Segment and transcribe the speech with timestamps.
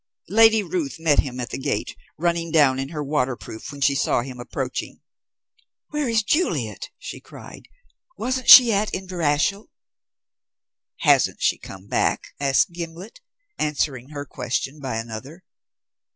[0.29, 4.23] Lady Ruth met him at the gate, running down in her waterproof when she saw
[4.23, 4.99] him approaching.
[5.91, 7.67] "Where is Juliet?" she cried.
[8.17, 9.69] "Wasn't she at Inverashiel?"
[11.01, 13.19] "Hasn't she come back?" asked Gimblet,
[13.59, 15.43] answering her question by another.